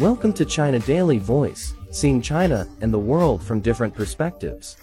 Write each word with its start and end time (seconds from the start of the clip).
Welcome 0.00 0.32
to 0.32 0.46
China 0.46 0.78
Daily 0.78 1.18
Voice, 1.18 1.74
seeing 1.90 2.22
China 2.22 2.66
and 2.80 2.90
the 2.90 2.98
world 2.98 3.42
from 3.42 3.60
different 3.60 3.94
perspectives. 3.94 4.78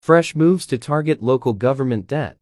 Fresh 0.00 0.34
moves 0.34 0.64
to 0.64 0.78
target 0.78 1.22
local 1.22 1.52
government 1.52 2.06
debt. 2.06 2.38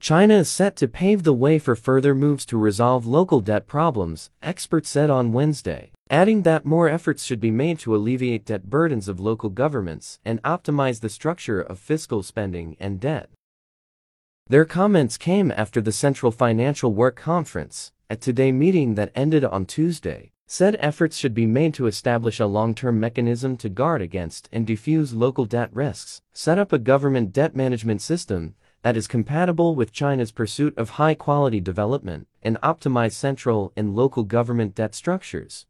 China 0.00 0.34
is 0.34 0.50
set 0.50 0.76
to 0.76 0.86
pave 0.86 1.22
the 1.22 1.32
way 1.32 1.58
for 1.58 1.74
further 1.74 2.14
moves 2.14 2.44
to 2.44 2.58
resolve 2.58 3.06
local 3.06 3.40
debt 3.40 3.66
problems, 3.66 4.28
experts 4.42 4.90
said 4.90 5.08
on 5.08 5.32
Wednesday, 5.32 5.92
adding 6.10 6.42
that 6.42 6.66
more 6.66 6.90
efforts 6.90 7.24
should 7.24 7.40
be 7.40 7.50
made 7.50 7.78
to 7.78 7.96
alleviate 7.96 8.44
debt 8.44 8.68
burdens 8.68 9.08
of 9.08 9.18
local 9.18 9.48
governments 9.48 10.18
and 10.26 10.42
optimize 10.42 11.00
the 11.00 11.08
structure 11.08 11.62
of 11.62 11.78
fiscal 11.78 12.22
spending 12.22 12.76
and 12.78 13.00
debt. 13.00 13.30
Their 14.46 14.66
comments 14.66 15.16
came 15.16 15.50
after 15.50 15.80
the 15.80 15.90
Central 15.90 16.32
Financial 16.32 16.92
Work 16.92 17.16
Conference, 17.16 17.92
a 18.12 18.16
Today 18.16 18.52
meeting 18.52 18.94
that 18.96 19.10
ended 19.14 19.42
on 19.42 19.64
Tuesday, 19.64 20.32
said 20.46 20.76
efforts 20.80 21.16
should 21.16 21.32
be 21.32 21.46
made 21.46 21.72
to 21.72 21.86
establish 21.86 22.40
a 22.40 22.44
long-term 22.44 23.00
mechanism 23.00 23.56
to 23.56 23.70
guard 23.70 24.02
against 24.02 24.50
and 24.52 24.66
defuse 24.66 25.14
local 25.14 25.46
debt 25.46 25.70
risks, 25.72 26.20
set 26.34 26.58
up 26.58 26.74
a 26.74 26.78
government 26.78 27.32
debt 27.32 27.56
management 27.56 28.02
system 28.02 28.54
that 28.82 28.98
is 28.98 29.06
compatible 29.06 29.74
with 29.74 29.94
China's 29.94 30.30
pursuit 30.30 30.76
of 30.76 30.90
high-quality 31.00 31.58
development 31.62 32.28
and 32.42 32.60
optimize 32.60 33.12
central 33.12 33.72
and 33.78 33.96
local 33.96 34.24
government 34.24 34.74
debt 34.74 34.94
structures. 34.94 35.64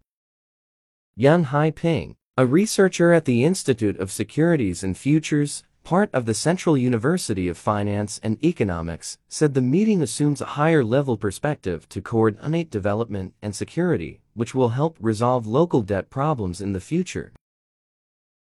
Yang 1.14 1.44
Haiping, 1.44 2.16
a 2.36 2.44
researcher 2.44 3.12
at 3.12 3.24
the 3.24 3.44
Institute 3.44 3.96
of 4.00 4.10
Securities 4.10 4.82
and 4.82 4.98
Futures, 4.98 5.62
part 5.84 6.10
of 6.12 6.26
the 6.26 6.34
Central 6.34 6.76
University 6.76 7.48
of 7.48 7.58
Finance 7.58 8.20
and 8.22 8.42
Economics, 8.44 9.18
said 9.28 9.54
the 9.54 9.60
meeting 9.60 10.02
assumes 10.02 10.40
a 10.40 10.56
higher-level 10.56 11.16
perspective 11.16 11.88
to 11.88 12.00
coordinate 12.00 12.70
development 12.70 13.34
and 13.42 13.54
security, 13.54 14.20
which 14.34 14.54
will 14.54 14.70
help 14.70 14.96
resolve 15.00 15.46
local 15.46 15.82
debt 15.82 16.10
problems 16.10 16.60
in 16.60 16.72
the 16.72 16.80
future. 16.80 17.32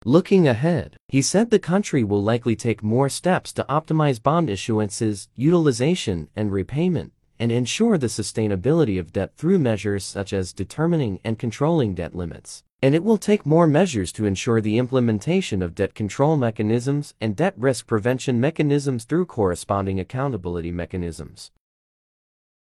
Looking 0.05 0.47
ahead, 0.47 0.97
he 1.09 1.20
said 1.20 1.51
the 1.51 1.59
country 1.59 2.05
will 2.05 2.23
likely 2.23 2.55
take 2.55 2.83
more 2.83 3.09
steps 3.09 3.53
to 3.55 3.67
optimize 3.69 4.23
bond 4.23 4.48
issuances, 4.48 5.28
utilization, 5.34 6.28
and 6.37 6.53
repayment, 6.53 7.12
and 7.39 7.50
ensure 7.50 7.98
the 7.98 8.06
sustainability 8.06 8.98
of 8.98 9.12
debt 9.12 9.33
through 9.37 9.59
measures 9.59 10.05
such 10.05 10.33
as 10.33 10.53
determining 10.53 11.19
and 11.25 11.39
controlling 11.39 11.95
debt 11.95 12.15
limits. 12.15 12.62
And 12.87 12.95
it 12.95 13.03
will 13.03 13.19
take 13.19 13.45
more 13.45 13.67
measures 13.67 14.12
to 14.12 14.27
ensure 14.27 14.61
the 14.61 14.79
implementation 14.79 15.61
of 15.61 15.75
debt 15.75 15.92
control 15.92 16.37
mechanisms 16.37 17.15
and 17.20 17.34
debt 17.34 17.55
risk 17.56 17.89
prevention 17.89 18.41
mechanisms 18.41 19.03
through 19.03 19.27
corresponding 19.27 19.98
accountability 19.98 20.70
mechanisms. 20.70 21.51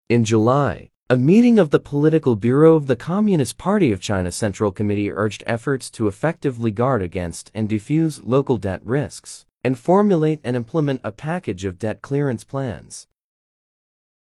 In 0.09 0.25
July, 0.25 0.89
a 1.11 1.19
meeting 1.19 1.59
of 1.59 1.69
the 1.69 1.79
Political 1.79 2.37
Bureau 2.37 2.75
of 2.75 2.87
the 2.87 2.97
Communist 2.97 3.59
Party 3.59 3.93
of 3.93 4.01
China 4.01 4.33
Central 4.33 4.73
Committee 4.73 5.13
urged 5.13 5.45
efforts 5.47 5.91
to 5.91 6.09
effectively 6.09 6.71
guard 6.71 7.03
against 7.03 7.51
and 7.55 7.69
defuse 7.69 8.23
local 8.25 8.57
debt 8.57 8.81
risks, 8.83 9.45
and 9.63 9.79
formulate 9.79 10.41
and 10.43 10.57
implement 10.57 11.03
a 11.05 11.13
package 11.13 11.67
of 11.67 11.79
debt 11.79 12.01
clearance 12.01 12.45
plans. 12.45 13.09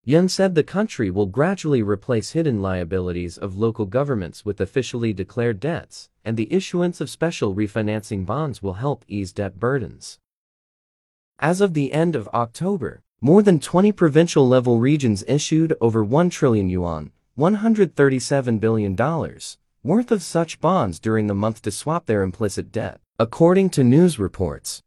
Yang 0.06 0.28
said 0.28 0.54
the 0.54 0.62
country 0.62 1.10
will 1.10 1.24
gradually 1.24 1.82
replace 1.82 2.32
hidden 2.32 2.60
liabilities 2.60 3.38
of 3.38 3.56
local 3.56 3.86
governments 3.86 4.44
with 4.44 4.60
officially 4.60 5.14
declared 5.14 5.60
debts, 5.60 6.10
and 6.22 6.36
the 6.36 6.52
issuance 6.52 7.00
of 7.00 7.08
special 7.08 7.54
refinancing 7.54 8.26
bonds 8.26 8.62
will 8.62 8.74
help 8.74 9.06
ease 9.08 9.32
debt 9.32 9.58
burdens. 9.58 10.18
As 11.38 11.62
of 11.62 11.72
the 11.72 11.94
end 11.94 12.14
of 12.14 12.28
October, 12.34 13.00
more 13.22 13.42
than 13.42 13.58
20 13.58 13.92
provincial 13.92 14.46
level 14.46 14.78
regions 14.78 15.24
issued 15.26 15.74
over 15.80 16.04
1 16.04 16.28
trillion 16.28 16.68
yuan, 16.68 17.10
$137 17.38 18.60
billion, 18.60 18.94
worth 19.82 20.12
of 20.12 20.22
such 20.22 20.60
bonds 20.60 21.00
during 21.00 21.28
the 21.28 21.34
month 21.34 21.62
to 21.62 21.70
swap 21.70 22.04
their 22.04 22.22
implicit 22.22 22.70
debt, 22.70 23.00
according 23.18 23.70
to 23.70 23.82
news 23.82 24.18
reports. 24.18 24.83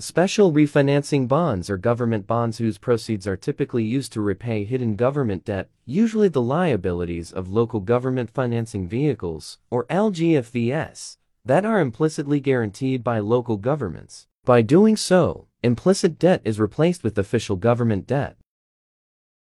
Special 0.00 0.50
refinancing 0.50 1.28
bonds 1.28 1.68
are 1.68 1.76
government 1.76 2.26
bonds 2.26 2.56
whose 2.56 2.78
proceeds 2.78 3.26
are 3.26 3.36
typically 3.36 3.84
used 3.84 4.14
to 4.14 4.22
repay 4.22 4.64
hidden 4.64 4.96
government 4.96 5.44
debt, 5.44 5.68
usually 5.84 6.28
the 6.28 6.40
liabilities 6.40 7.30
of 7.30 7.52
local 7.52 7.80
government 7.80 8.30
financing 8.30 8.88
vehicles, 8.88 9.58
or 9.68 9.84
LGFVS, 9.90 11.18
that 11.44 11.66
are 11.66 11.80
implicitly 11.80 12.40
guaranteed 12.40 13.04
by 13.04 13.18
local 13.18 13.58
governments. 13.58 14.26
By 14.46 14.62
doing 14.62 14.96
so, 14.96 15.48
implicit 15.62 16.18
debt 16.18 16.40
is 16.46 16.58
replaced 16.58 17.04
with 17.04 17.18
official 17.18 17.56
government 17.56 18.06
debt. 18.06 18.38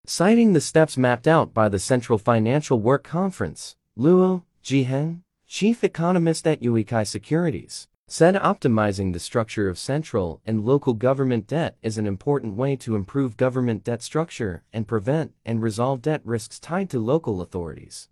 Citing 0.06 0.52
the 0.52 0.60
steps 0.60 0.98
mapped 0.98 1.30
out 1.30 1.54
by 1.54 1.70
the 1.70 1.80
Central 1.80 2.18
Financial 2.18 2.78
Work 2.78 3.06
Conference, 3.06 3.78
Luo 3.98 4.44
Zhiheng, 4.66 5.22
chief 5.48 5.82
economist 5.82 6.46
at 6.46 6.62
Yuekai 6.62 7.08
Securities, 7.08 7.88
said 8.12 8.36
optimizing 8.36 9.14
the 9.14 9.20
structure 9.22 9.70
of 9.70 9.80
central 9.80 10.42
and 10.46 10.66
local 10.66 10.94
government 10.94 11.48
debt 11.48 11.78
is 11.82 11.98
an 11.98 12.06
important 12.06 12.58
way 12.58 12.76
to 12.76 12.94
improve 12.94 13.38
government 13.38 13.86
debt 13.86 14.02
structure 14.02 14.66
and 14.74 14.86
prevent 14.86 15.32
and 15.46 15.62
resolve 15.62 16.02
debt 16.02 16.20
risks 16.26 16.60
tied 16.60 16.90
to 16.90 17.00
local 17.00 17.42
authorities. 17.42 18.10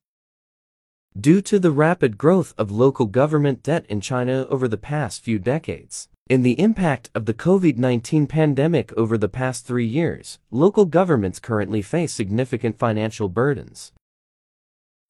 Due 1.20 1.42
to 1.42 1.60
the 1.60 1.70
rapid 1.70 2.18
growth 2.18 2.54
of 2.58 2.72
local 2.72 3.08
government 3.08 3.62
debt 3.62 3.86
in 3.90 4.00
China 4.00 4.48
over 4.50 4.70
the 4.70 4.78
past 4.78 5.22
few 5.22 5.38
decades, 5.38 6.08
in 6.30 6.44
the 6.44 6.58
impact 6.62 7.10
of 7.14 7.26
the 7.26 7.34
COVID-19 7.34 8.30
pandemic 8.30 8.94
over 8.94 9.18
the 9.18 9.28
past 9.28 9.68
three 9.68 9.86
years, 9.86 10.40
local 10.50 10.86
governments 10.86 11.40
currently 11.40 11.82
face 11.82 12.14
significant 12.14 12.80
financial 12.80 13.28
burdens. 13.28 13.92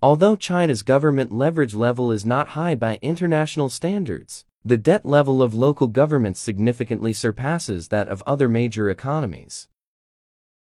Although 0.02 0.36
China's 0.36 0.82
government 0.82 1.32
leverage 1.32 1.76
level 1.76 2.12
is 2.12 2.26
not 2.26 2.50
high 2.50 2.74
by 2.74 2.98
international 3.04 3.70
standards, 3.70 4.46
the 4.64 4.78
debt 4.78 5.06
level 5.06 5.42
of 5.42 5.54
local 5.54 5.88
governments 5.88 6.40
significantly 6.40 7.14
surpasses 7.14 7.88
that 7.88 8.08
of 8.08 8.24
other 8.26 8.50
major 8.50 8.90
economies. 8.90 9.68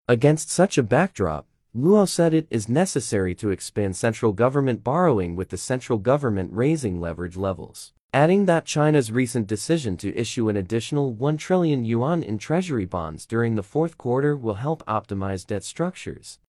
Against 0.08 0.50
such 0.50 0.78
a 0.78 0.82
backdrop, 0.82 1.46
Luo 1.76 2.08
said 2.08 2.34
it 2.34 2.46
is 2.50 2.68
necessary 2.68 3.34
to 3.36 3.50
expand 3.50 3.96
central 3.96 4.32
government 4.32 4.82
borrowing 4.82 5.36
with 5.36 5.50
the 5.50 5.56
central 5.56 5.98
government 5.98 6.50
raising 6.52 7.00
leverage 7.00 7.36
levels 7.36 7.92
adding 8.12 8.46
that 8.46 8.64
China's 8.64 9.12
recent 9.12 9.46
decision 9.46 9.96
to 9.96 10.16
issue 10.16 10.48
an 10.48 10.56
additional 10.56 11.12
1 11.12 11.36
trillion 11.36 11.84
yuan 11.84 12.22
in 12.22 12.38
treasury 12.38 12.84
bonds 12.84 13.24
during 13.24 13.54
the 13.54 13.62
fourth 13.62 13.96
quarter 13.96 14.36
will 14.36 14.54
help 14.54 14.84
optimize 14.86 15.46
debt 15.46 15.62
structures. 15.62 16.40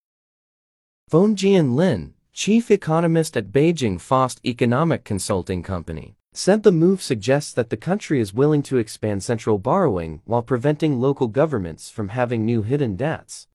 Feng 1.07 1.35
Jianlin, 1.35 2.13
chief 2.33 2.71
economist 2.71 3.37
at 3.37 3.51
Beijing 3.51 4.01
Faust 4.01 4.41
Economic 4.43 5.03
Consulting 5.03 5.61
Company, 5.61 6.15
said 6.33 6.63
the 6.63 6.71
move 6.71 7.01
suggests 7.01 7.51
that 7.51 7.69
the 7.69 7.77
country 7.77 8.19
is 8.19 8.33
willing 8.33 8.63
to 8.63 8.77
expand 8.77 9.21
central 9.21 9.57
borrowing 9.57 10.21
while 10.23 10.41
preventing 10.41 10.99
local 10.99 11.27
governments 11.27 11.89
from 11.89 12.09
having 12.09 12.45
new 12.45 12.61
hidden 12.61 12.95
debts. 12.95 13.47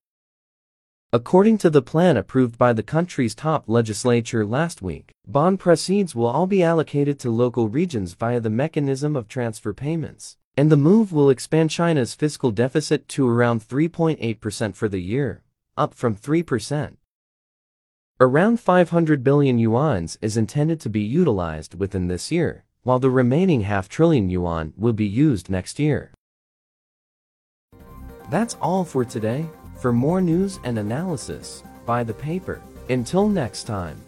According 1.13 1.57
to 1.59 1.71
the 1.71 1.81
plan 1.81 2.19
approved 2.19 2.59
by 2.59 2.75
the 2.75 2.83
country's 2.83 3.35
top 3.35 3.65
legislature 3.67 4.45
last 4.45 4.83
week, 4.83 5.13
bond 5.27 5.59
proceeds 5.59 6.15
will 6.15 6.27
all 6.27 6.47
be 6.47 6.63
allocated 6.63 7.19
to 7.21 7.31
local 7.31 7.69
regions 7.71 8.13
via 8.13 8.41
the 8.41 8.51
mechanism 8.51 9.17
of 9.17 9.27
transfer 9.27 9.73
payments, 9.73 10.37
and 10.57 10.71
the 10.71 10.77
move 10.77 11.13
will 11.13 11.31
expand 11.31 11.71
China's 11.71 12.15
fiscal 12.15 12.51
deficit 12.51 13.09
to 13.09 13.27
around 13.27 13.67
3.8% 13.67 14.75
for 14.75 14.89
the 14.89 15.01
year, 15.01 15.43
up 15.79 15.95
from 15.95 16.15
3%. 16.15 16.97
Around 18.19 18.61
500 18.61 19.23
billion 19.23 19.59
yuan 19.59 20.09
is 20.23 20.39
intended 20.39 20.81
to 20.81 20.89
be 20.89 21.03
utilized 21.03 21.79
within 21.79 22.09
this 22.09 22.33
year, 22.33 22.65
while 22.83 22.99
the 22.99 23.11
remaining 23.11 23.61
half 23.61 23.91
trillion 23.91 24.31
yuan 24.31 24.73
will 24.75 24.95
be 24.95 25.05
used 25.05 25.51
next 25.51 25.79
year. 25.79 26.15
That's 28.31 28.57
all 28.63 28.87
for 28.87 29.05
today. 29.05 29.45
For 29.83 29.93
more 29.93 30.23
news 30.23 30.59
and 30.65 30.79
analysis, 30.79 31.63
buy 31.85 32.05
the 32.05 32.15
paper. 32.15 32.63
Until 32.89 33.29
next 33.29 33.65
time. 33.65 34.01